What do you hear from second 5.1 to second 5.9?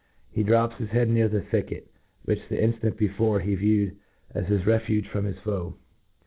his foe.